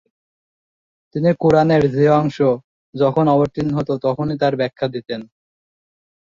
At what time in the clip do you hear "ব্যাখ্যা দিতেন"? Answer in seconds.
4.55-5.21